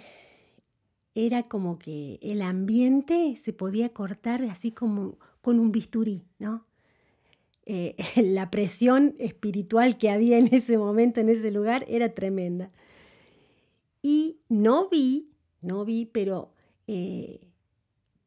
[1.15, 6.65] era como que el ambiente se podía cortar así como con un bisturí, ¿no?
[7.65, 12.71] Eh, la presión espiritual que había en ese momento, en ese lugar, era tremenda.
[14.01, 15.29] Y no vi,
[15.61, 16.53] no vi, pero
[16.87, 17.41] eh,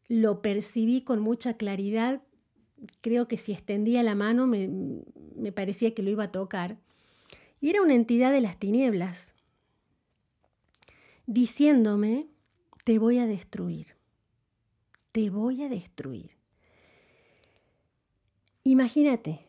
[0.08, 2.22] lo percibí con mucha claridad
[3.00, 4.68] creo que si extendía la mano me,
[5.36, 6.76] me parecía que lo iba a tocar.
[7.60, 9.32] Y era una entidad de las tinieblas,
[11.26, 12.28] diciéndome,
[12.84, 13.88] te voy a destruir,
[15.12, 16.30] te voy a destruir.
[18.64, 19.40] Imagínate,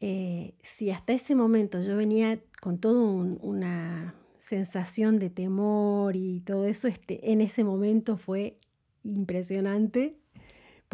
[0.00, 6.66] eh, si hasta ese momento yo venía con toda una sensación de temor y todo
[6.66, 8.58] eso, este, en ese momento fue
[9.02, 10.16] impresionante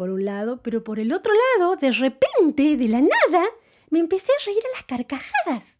[0.03, 3.47] por un lado, pero por el otro lado, de repente, de la nada,
[3.89, 5.77] me empecé a reír a las carcajadas.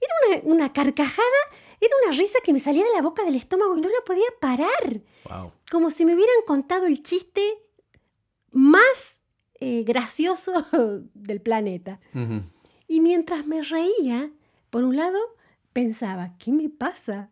[0.00, 1.42] Era una, carcajada,
[1.78, 4.24] era una risa que me salía de la boca del estómago y no la podía
[4.40, 5.02] parar.
[5.70, 7.42] Como si me hubieran contado el chiste
[8.52, 9.20] más
[9.60, 10.64] eh, gracioso
[11.12, 12.00] del planeta.
[12.88, 14.30] Y mientras me reía,
[14.70, 15.18] por un lado,
[15.74, 17.30] pensaba, ¿qué me pasa?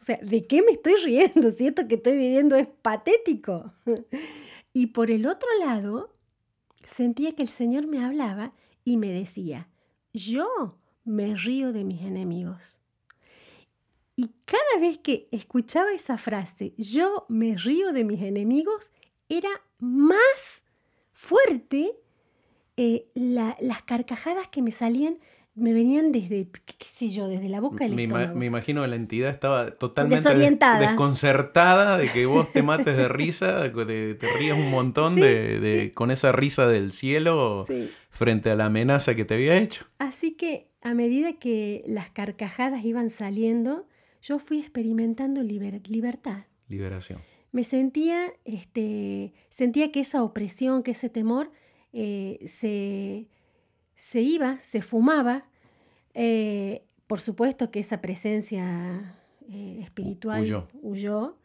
[0.00, 1.50] O sea, ¿de qué me estoy riendo?
[1.58, 3.70] Si esto que estoy viviendo es patético.
[4.72, 6.14] Y por el otro lado,
[6.82, 8.52] sentía que el Señor me hablaba
[8.84, 9.68] y me decía,
[10.12, 12.78] yo me río de mis enemigos.
[14.16, 18.90] Y cada vez que escuchaba esa frase, yo me río de mis enemigos,
[19.28, 20.62] era más
[21.12, 21.92] fuerte
[22.76, 25.18] eh, las carcajadas que me salían
[25.54, 28.34] me venían desde, qué sé yo, desde la boca del me, estómago.
[28.34, 30.78] me imagino que la entidad estaba totalmente Desorientada.
[30.80, 35.20] des- desconcertada de que vos te mates de risa, te, te rías un montón Sí,
[35.20, 35.90] de, de- sí.
[35.90, 37.90] con esa risa del cielo Sí.
[38.10, 39.84] frente a la amenaza que te había hecho.
[39.98, 43.86] Así que a medida que las carcajadas iban saliendo,
[44.22, 46.44] yo fui experimentando liber- libertad.
[46.68, 47.20] Liberación.
[47.52, 51.50] Me sentía, este, sentía que esa opresión, que ese temor
[51.92, 53.28] eh, se,
[53.94, 55.44] se iba, se fumaba.
[56.14, 59.16] Eh, por supuesto que esa presencia
[59.48, 60.68] eh, espiritual huyó.
[60.82, 61.36] huyó.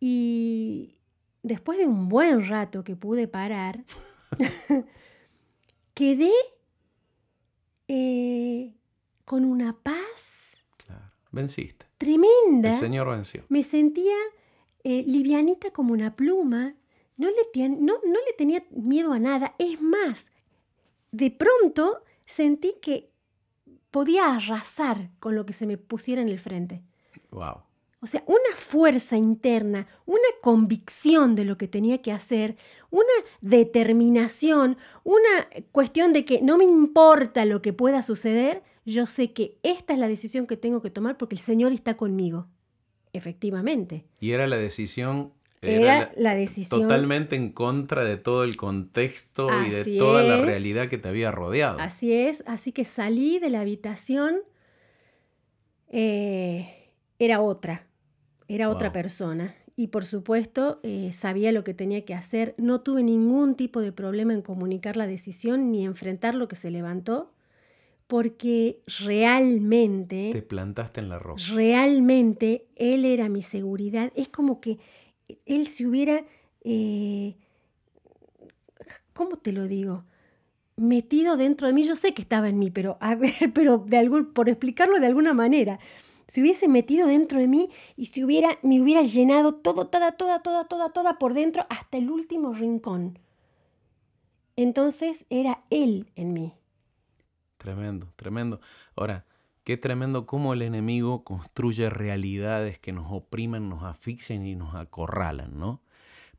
[0.00, 0.98] Y
[1.42, 3.84] después de un buen rato que pude parar,
[5.94, 6.32] quedé
[7.88, 8.74] eh,
[9.24, 11.04] con una paz Claro.
[11.32, 11.86] Venciste.
[11.98, 12.70] tremenda.
[12.70, 13.44] El Señor venció.
[13.48, 14.14] Me sentía
[14.84, 16.74] livianita como una pluma.
[17.16, 19.54] No le, tien- no, no le tenía miedo a nada.
[19.58, 20.26] Es más,
[21.16, 23.10] de pronto sentí que
[23.90, 26.82] podía arrasar con lo que se me pusiera en el frente.
[27.30, 27.62] Wow.
[28.00, 32.56] O sea, una fuerza interna, una convicción de lo que tenía que hacer,
[32.90, 33.04] una
[33.40, 39.58] determinación, una cuestión de que no me importa lo que pueda suceder, yo sé que
[39.62, 42.46] esta es la decisión que tengo que tomar porque el Señor está conmigo.
[43.12, 44.04] Efectivamente.
[44.20, 45.32] Y era la decisión.
[45.62, 46.82] Era, la- la decisión.
[46.82, 51.30] totalmente en contra de todo el contexto y de toda la realidad que te había
[51.32, 51.80] rodeado.
[51.80, 54.36] Así es, así que salí de la habitación,
[55.88, 57.86] eh, era otra,
[58.48, 59.54] era otra persona.
[59.78, 62.54] Y por supuesto, eh, sabía lo que tenía que hacer.
[62.56, 66.70] No tuve ningún tipo de problema en comunicar la decisión ni enfrentar lo que se
[66.70, 67.32] levantó,
[68.06, 71.42] porque realmente, Te plantaste en la roca.
[71.50, 74.12] realmente él era mi seguridad.
[74.14, 74.78] Es como que
[75.46, 76.24] él se hubiera,
[76.64, 77.36] eh,
[79.12, 80.04] ¿cómo te lo digo?
[80.76, 81.84] Metido dentro de mí.
[81.84, 85.06] Yo sé que estaba en mí, pero a ver, pero de algún, por explicarlo de
[85.06, 85.78] alguna manera,
[86.26, 90.42] se hubiese metido dentro de mí y se hubiera, me hubiera llenado todo, toda, toda,
[90.42, 93.18] toda, toda, toda por dentro hasta el último rincón.
[94.56, 96.54] Entonces era él en mí.
[97.58, 98.60] Tremendo, tremendo.
[98.96, 99.24] Ahora,
[99.66, 105.58] qué tremendo cómo el enemigo construye realidades que nos oprimen, nos asfixian y nos acorralan,
[105.58, 105.82] ¿no?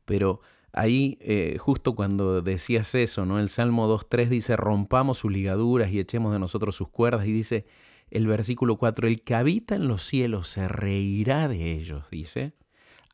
[0.06, 0.40] Pero
[0.72, 3.38] ahí, eh, justo cuando decías eso, ¿no?
[3.38, 7.26] El Salmo 2.3 dice, rompamos sus ligaduras y echemos de nosotros sus cuerdas.
[7.26, 7.66] Y dice
[8.10, 12.54] el versículo 4, el que habita en los cielos se reirá de ellos, dice.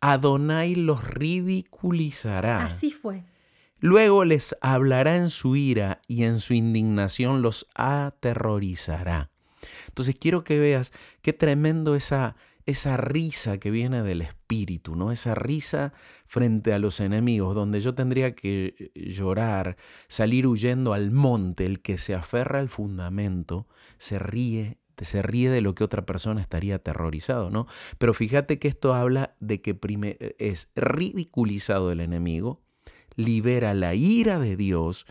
[0.00, 2.66] Adonai los ridiculizará.
[2.66, 3.24] Así fue.
[3.80, 9.33] Luego les hablará en su ira y en su indignación los aterrorizará.
[9.88, 15.12] Entonces quiero que veas qué tremendo esa, esa risa que viene del espíritu, ¿no?
[15.12, 15.92] Esa risa
[16.26, 19.76] frente a los enemigos, donde yo tendría que eh, llorar,
[20.08, 23.66] salir huyendo al monte, el que se aferra al fundamento,
[23.98, 27.66] se ríe se ríe de lo que otra persona estaría aterrorizado, ¿no?
[27.98, 32.62] Pero fíjate que esto habla de que prime- es ridiculizado el enemigo,
[33.16, 35.04] libera la ira de Dios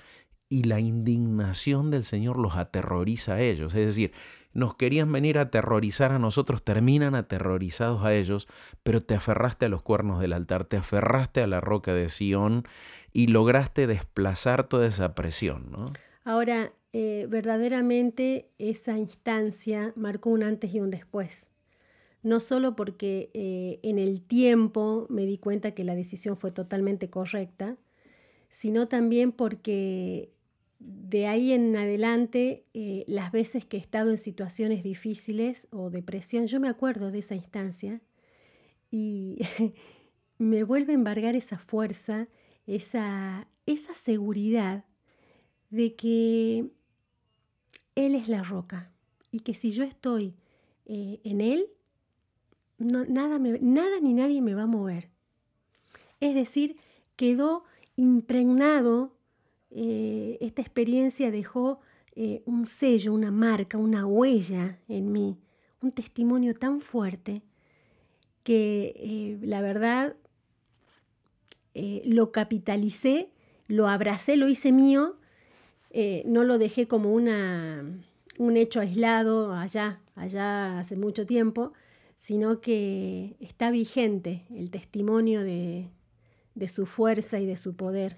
[0.54, 3.74] y la indignación del Señor los aterroriza a ellos.
[3.74, 4.12] Es decir,
[4.54, 8.48] nos querían venir a aterrorizar a nosotros, terminan aterrorizados a ellos,
[8.84, 12.66] pero te aferraste a los cuernos del altar, te aferraste a la roca de Sión
[13.14, 15.92] y lograste desplazar toda esa presión, ¿no?
[16.24, 21.48] Ahora, eh, verdaderamente esa instancia marcó un antes y un después.
[22.22, 27.10] No solo porque eh, en el tiempo me di cuenta que la decisión fue totalmente
[27.10, 27.76] correcta,
[28.50, 30.32] sino también porque
[30.86, 36.48] de ahí en adelante, eh, las veces que he estado en situaciones difíciles o depresión,
[36.48, 38.02] yo me acuerdo de esa instancia
[38.92, 39.40] y
[40.38, 42.28] me vuelve a embargar esa fuerza,
[42.68, 44.86] esa, esa seguridad
[45.70, 46.70] de que
[47.96, 48.92] Él es la roca
[49.32, 50.36] y que si yo estoy
[50.86, 51.68] eh, en Él,
[52.78, 55.10] no, nada, me, nada ni nadie me va a mover.
[56.20, 56.78] Es decir,
[57.16, 57.64] quedó
[57.96, 59.16] impregnado,
[59.76, 61.80] eh, esta experiencia dejó
[62.16, 65.40] eh, un sello, una marca, una huella en mí,
[65.82, 67.42] un testimonio tan fuerte
[68.44, 70.16] que eh, la verdad
[72.06, 73.30] lo capitalicé,
[73.68, 75.16] lo abracé, lo hice mío,
[76.24, 77.84] no lo dejé como una,
[78.38, 81.74] un hecho aislado allá, allá hace mucho tiempo,
[82.18, 85.90] sino que está vigente el testimonio de,
[86.54, 88.18] de su fuerza y de su poder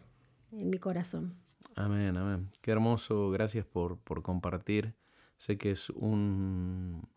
[0.51, 1.44] en mi corazón.
[1.75, 2.49] Amén, amén.
[2.61, 4.95] Qué hermoso, gracias por, por compartir.
[5.37, 7.07] Sé que es un,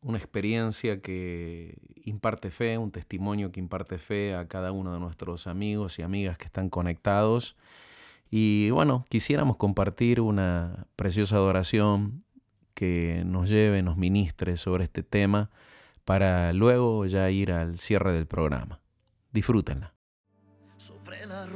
[0.00, 5.46] una experiencia que imparte fe, un testimonio que imparte fe a cada uno de nuestros
[5.46, 7.56] amigos y amigas que están conectados.
[8.30, 12.24] Y bueno, quisiéramos compartir una preciosa adoración
[12.74, 15.50] que nos lleve, nos ministre sobre este tema
[16.04, 18.80] para luego ya ir al cierre del programa.
[19.32, 19.94] Disfrútenla.
[20.78, 21.46] Sobre la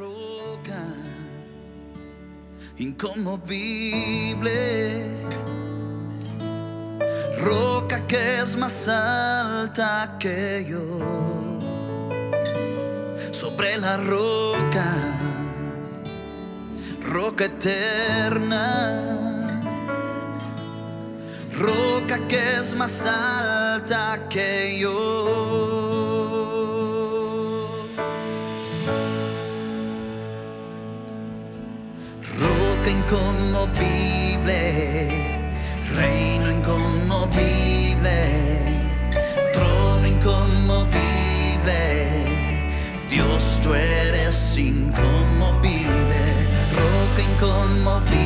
[2.78, 4.56] inconmovible
[7.46, 10.82] roca que es más alta que yo.
[13.30, 14.86] Sobre la roca,
[17.02, 18.60] roca eterna,
[21.52, 25.55] roca que es más alta que yo.
[33.06, 34.56] Inconmovible
[35.94, 38.18] reino inconmovible,
[39.52, 40.96] trono inconmovible,
[43.08, 46.20] Dios tú eres inconmovible,
[46.74, 48.25] roca inconmovible,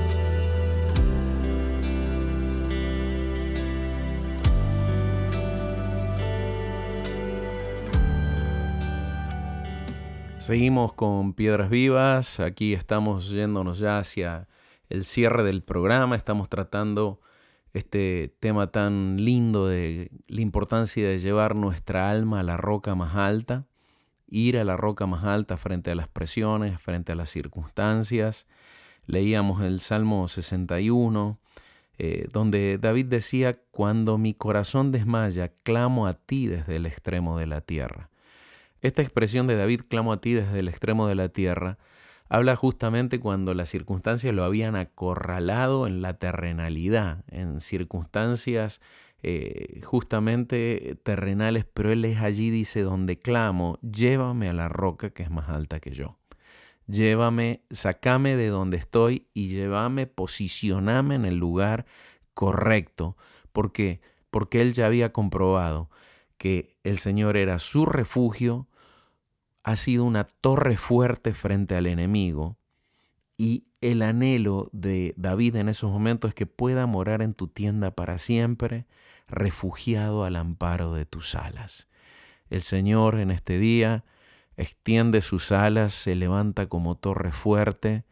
[10.51, 14.49] Seguimos con Piedras Vivas, aquí estamos yéndonos ya hacia
[14.89, 17.21] el cierre del programa, estamos tratando
[17.71, 23.15] este tema tan lindo de la importancia de llevar nuestra alma a la roca más
[23.15, 23.65] alta,
[24.27, 28.45] ir a la roca más alta frente a las presiones, frente a las circunstancias.
[29.05, 31.39] Leíamos el Salmo 61,
[31.97, 37.47] eh, donde David decía, cuando mi corazón desmaya, clamo a ti desde el extremo de
[37.47, 38.10] la tierra.
[38.81, 41.77] Esta expresión de David, clamo a ti desde el extremo de la tierra,
[42.29, 48.81] habla justamente cuando las circunstancias lo habían acorralado en la terrenalidad, en circunstancias
[49.21, 55.23] eh, justamente terrenales, pero él es allí, dice, donde clamo, llévame a la roca que
[55.23, 56.17] es más alta que yo.
[56.87, 61.85] Llévame, sacame de donde estoy y llévame, posicioname en el lugar
[62.33, 63.15] correcto.
[63.51, 64.01] ¿Por qué?
[64.31, 65.89] Porque él ya había comprobado
[66.37, 68.67] que el Señor era su refugio,
[69.63, 72.57] ha sido una torre fuerte frente al enemigo
[73.37, 77.91] y el anhelo de David en esos momentos es que pueda morar en tu tienda
[77.91, 78.85] para siempre,
[79.27, 81.87] refugiado al amparo de tus alas.
[82.49, 84.03] El Señor en este día
[84.57, 88.05] extiende sus alas, se levanta como torre fuerte,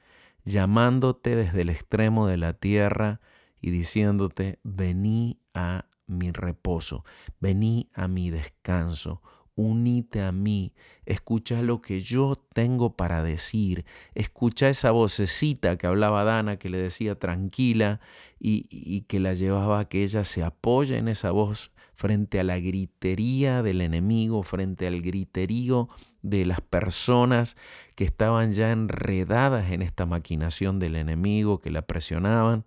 [0.45, 3.21] llamándote desde el extremo de la tierra
[3.61, 7.05] y diciéndote, vení a mi reposo,
[7.39, 9.21] vení a mi descanso,
[9.59, 10.73] unite a mí,
[11.05, 13.85] escucha lo que yo tengo para decir,
[14.15, 17.99] escucha esa vocecita que hablaba Dana, que le decía tranquila
[18.39, 22.57] y, que la llevaba a que ella se apoye en esa voz frente a la
[22.59, 25.89] gritería del enemigo, frente al griterío
[26.21, 27.57] de las personas
[27.95, 32.63] que estaban ya enredadas en esta maquinación del enemigo, que la presionaban.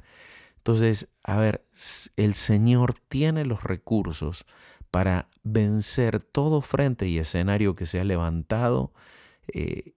[0.58, 1.64] Entonces, a ver,
[2.16, 4.44] el Señor tiene los recursos
[4.92, 8.92] para vencer todo frente y escenario que se ha levantado
[9.48, 9.94] eh,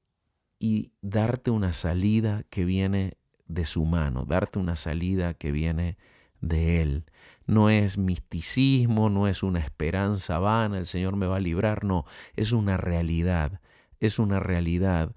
[0.57, 5.97] y darte una salida que viene de su mano, darte una salida que viene
[6.39, 7.05] de Él.
[7.45, 12.05] No es misticismo, no es una esperanza vana, el Señor me va a librar, no,
[12.37, 13.59] es una realidad,
[13.99, 15.13] es una realidad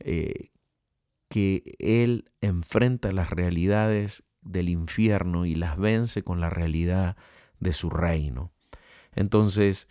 [0.00, 0.52] eh,
[1.28, 7.18] que Él enfrenta las realidades del infierno y las vence con la realidad
[7.60, 8.52] de su reino.
[9.18, 9.88] Entonces,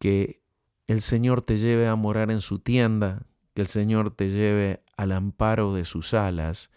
[0.00, 0.42] que
[0.88, 3.22] el Señor te lleve a morar en su tienda,
[3.54, 6.70] que el Señor te lleve al amparo de sus alas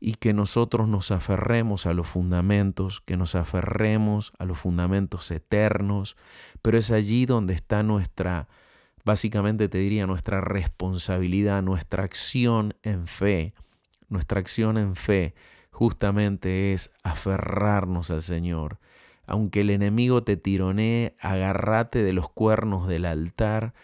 [0.00, 6.18] y que nosotros nos aferremos a los fundamentos, que nos aferremos a los fundamentos eternos,
[6.60, 8.46] pero es allí donde está nuestra,
[9.06, 13.54] básicamente te diría, nuestra responsabilidad, nuestra acción en fe.
[14.10, 15.34] Nuestra acción en fe
[15.70, 18.78] justamente es aferrarnos al Señor,
[19.30, 23.74] aunque el enemigo te tironee, agárrate de los cuernos del altar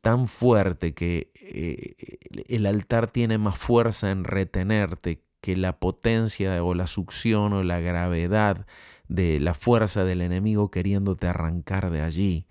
[0.00, 2.16] tan fuerte que eh,
[2.48, 7.80] el altar tiene más fuerza en retenerte que la potencia o la succión o la
[7.80, 8.66] gravedad
[9.08, 12.46] de la fuerza del enemigo queriéndote arrancar de allí.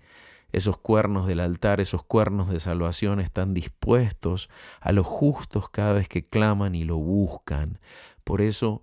[0.52, 4.48] Esos cuernos del altar, esos cuernos de salvación están dispuestos
[4.80, 7.80] a los justos cada vez que claman y lo buscan.
[8.22, 8.80] Por eso,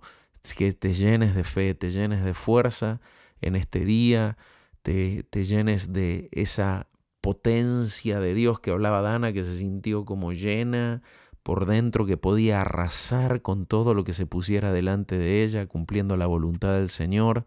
[0.54, 3.00] que te llenes de fe, te llenes de fuerza,
[3.42, 4.38] en este día,
[4.82, 6.88] te, llenes de esa
[7.20, 11.02] potencia de Dios que hablaba Dana, que se sintió como llena
[11.42, 16.16] por dentro, que podía arrasar con todo lo que se pusiera delante de ella, cumpliendo
[16.16, 17.46] la voluntad del Señor.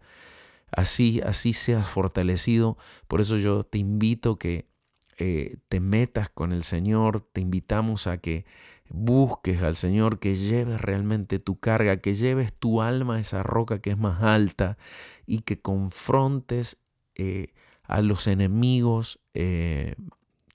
[0.70, 2.76] Así, así seas fortalecido.
[3.08, 4.68] Por eso yo te invito que
[5.18, 8.44] eh, te metas con el Señor, te invitamos a que
[8.90, 13.80] busques al Señor, que lleves realmente tu carga, que lleves tu alma a esa roca
[13.80, 14.78] que es más alta
[15.26, 16.78] y que confrontes
[17.14, 17.48] eh,
[17.82, 19.94] a los enemigos eh,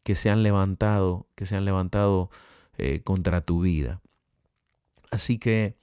[0.04, 2.30] que se han levantado, que se han levantado
[2.78, 4.02] eh, contra tu vida.
[5.12, 5.76] Así que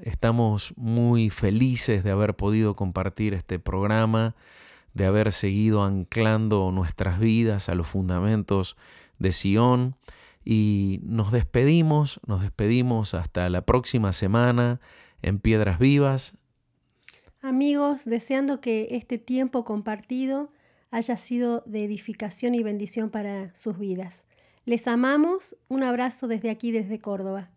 [0.00, 4.36] estamos muy felices de haber podido compartir este programa,
[4.92, 8.76] de haber seguido anclando nuestras vidas a los fundamentos
[9.18, 9.96] de Sion.
[10.44, 14.80] Y nos despedimos, nos despedimos hasta la próxima semana
[15.22, 16.36] en Piedras Vivas.
[17.40, 20.50] Amigos, deseando que este tiempo compartido
[20.90, 24.24] haya sido de edificación y bendición para sus vidas.
[24.64, 27.50] Les amamos, un abrazo desde aquí, desde Córdoba.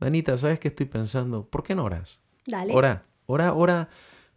[0.00, 1.46] Danita, ¿sabes qué estoy pensando?
[1.46, 2.20] ¿Por qué no oras?
[2.46, 2.72] Dale.
[2.74, 3.88] Ora, ora, ora,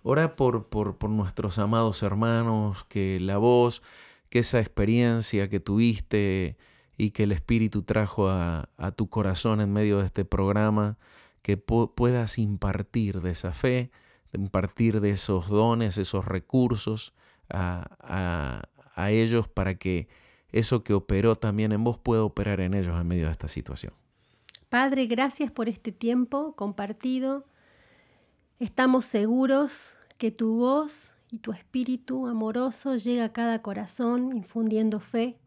[0.03, 3.81] ora por, por, por nuestros amados hermanos, que la voz,
[4.29, 6.57] que esa experiencia que tuviste
[6.97, 10.97] y que el Espíritu trajo a, tu corazón en medio de este programa,
[11.41, 13.91] que puedas impartir de esa fe,
[14.31, 17.13] impartir de esos dones, esos recursos
[17.49, 18.61] a, a,
[18.95, 20.07] a ellos para que
[20.51, 23.93] eso que operó también en vos pueda operar en ellos en medio de esta situación.
[24.69, 27.45] Padre, gracias por este tiempo compartido.
[28.59, 35.37] Estamos seguros que tu voz y tu espíritu amoroso llega a cada corazón infundiendo fe,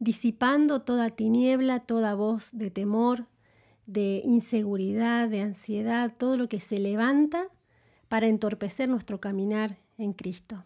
[0.00, 3.26] disipando toda tiniebla, toda voz de temor,
[3.86, 7.46] de inseguridad, de ansiedad, todo lo que se levanta
[8.08, 10.64] para entorpecer nuestro caminar en Cristo.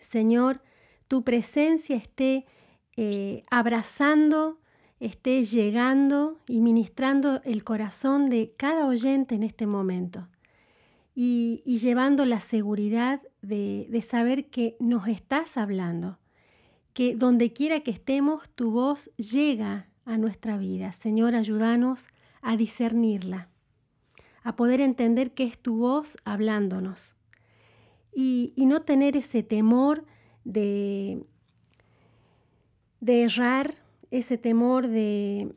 [0.00, 0.60] Señor,
[1.08, 2.44] tu presencia esté
[2.98, 4.58] eh, abrazando
[5.02, 10.28] esté llegando y ministrando el corazón de cada oyente en este momento
[11.12, 16.18] y, llevando la seguridad de, de saber que nos estás hablando,
[16.92, 20.92] que donde quiera que estemos, tu voz llega a nuestra vida.
[20.92, 22.08] Señor, ayúdanos
[22.42, 23.48] a discernirla,
[24.42, 27.14] a poder entender que es tu voz hablándonos
[28.14, 30.04] y, y no tener ese temor
[30.44, 31.24] de,
[33.00, 33.74] de errar,
[34.10, 35.54] ese temor de,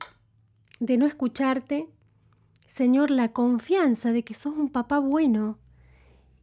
[0.80, 1.90] de no escucharte,
[2.68, 5.58] Señor, la confianza de que sos un papá bueno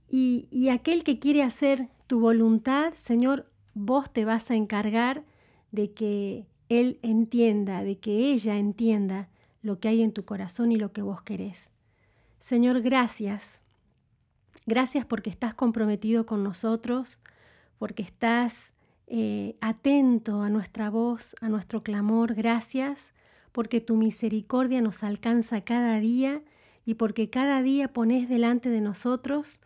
[0.09, 5.25] y, y aquel que quiere hacer tu voluntad, Señor, vos te vas a encargar
[5.71, 9.29] de que Él entienda, de que ella entienda
[9.63, 11.71] lo que hay en tu corazón y lo que vos querés.
[12.41, 13.63] Señor, gracias.
[14.67, 17.21] Gracias porque estás comprometido con nosotros,
[17.79, 18.73] porque estás
[19.07, 22.35] eh, atento a nuestra voz, a nuestro clamor.
[22.35, 23.13] Gracias
[23.53, 26.43] porque tu misericordia nos alcanza cada día
[26.85, 29.61] y porque cada día pones delante de nosotros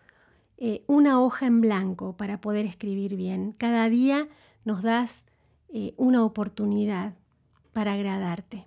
[0.58, 3.52] eh, una hoja en blanco para poder escribir bien.
[3.52, 4.28] Cada día
[4.64, 5.24] nos das
[5.68, 7.14] eh, una oportunidad
[7.72, 8.66] para agradarte.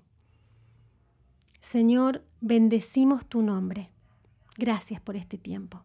[1.62, 3.90] Señor, bendecimos tu nombre.
[4.58, 5.84] Gracias por este tiempo.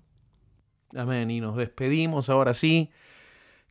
[0.94, 1.30] Amén.
[1.30, 2.90] Y nos despedimos ahora sí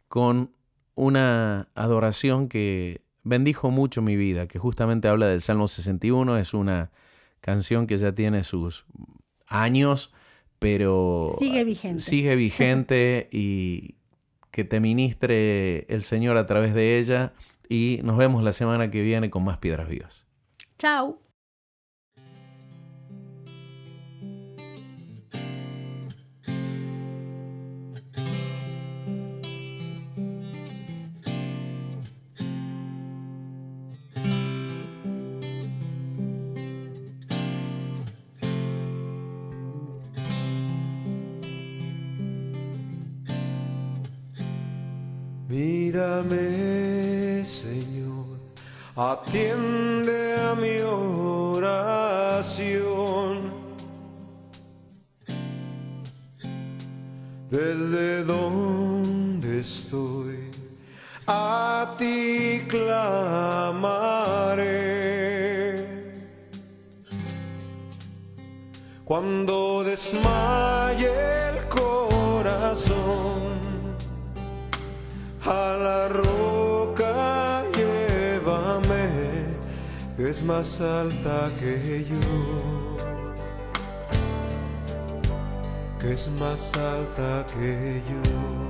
[0.08, 0.52] con
[0.96, 6.92] una adoración que bendijo mucho mi vida, que justamente habla del Salmo 61, es una
[7.40, 8.86] canción que ya tiene sus
[9.48, 10.14] años,
[10.64, 12.00] pero sigue vigente.
[12.00, 13.96] Sigue vigente y
[14.50, 17.34] que te ministre el Señor a través de ella
[17.68, 20.26] y nos vemos la semana que viene con más piedras vivas.
[20.80, 21.23] Chao.
[45.54, 48.40] Mírame, Señor,
[48.96, 50.80] atiende a mi
[51.62, 52.34] oración.
[57.52, 60.50] Desde donde estoy,
[61.28, 63.94] a ti clamaré.
[69.06, 70.73] Cuando desmaye
[80.34, 82.18] es más alta que yo,
[86.00, 88.63] que es más alta que yo.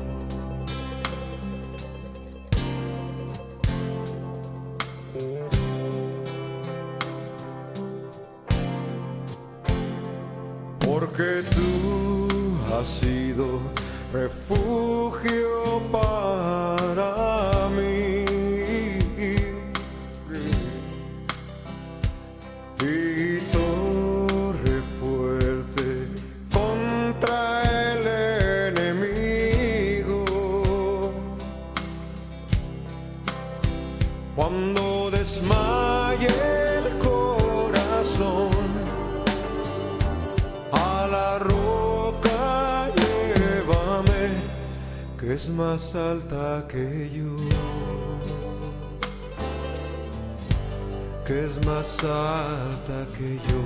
[52.86, 53.62] Que yo.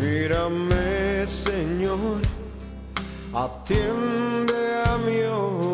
[0.00, 2.20] Mírame, Señor,
[3.32, 5.71] atiende a mi.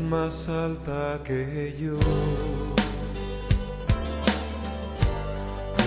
[0.00, 1.98] Más alta que yo.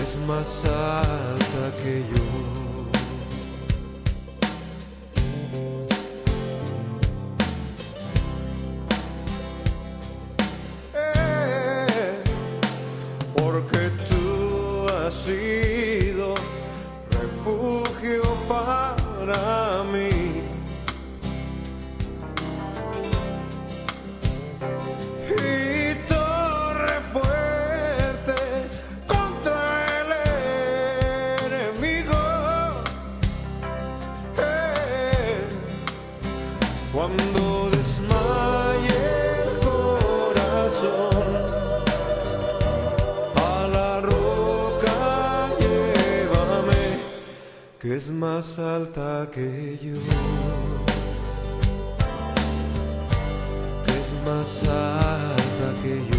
[0.02, 2.24] Es más alta que yo.
[10.94, 12.24] Eh,
[13.36, 16.34] porque tú has sido
[17.12, 19.69] refugio para
[47.80, 49.94] que es más alta que yo.
[53.86, 56.19] Que es más alta que yo.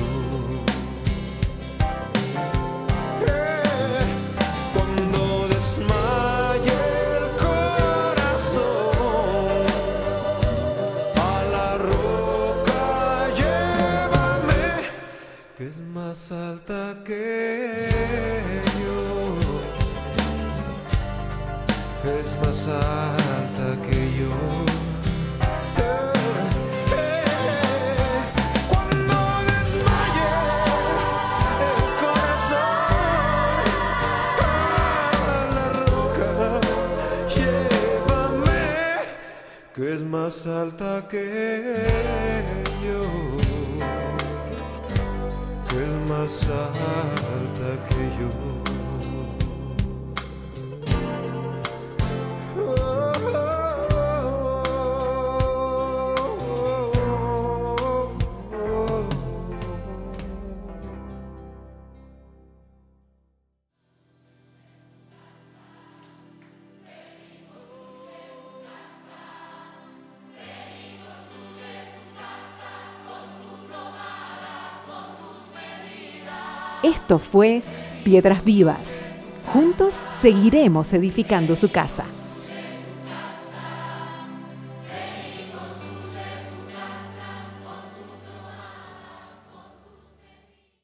[22.70, 24.30] Alta que yo.
[39.74, 41.16] Que es más alta que
[42.84, 43.02] yo,
[45.68, 48.49] que es más alta que yo.
[77.10, 77.62] Esto fue
[78.04, 79.02] Piedras Vivas.
[79.52, 82.04] Juntos seguiremos edificando su casa.